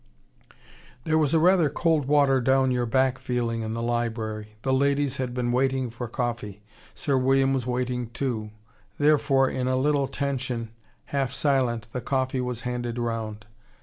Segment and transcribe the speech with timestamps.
[1.03, 4.55] There was a rather cold water down your back feeling in the library.
[4.63, 6.63] The ladies had been waiting for coffee.
[6.95, 8.49] Sir William was waiting, too.
[8.97, 10.69] Therefore in a little tension,
[11.13, 13.45] half silent, the coffee was handed round.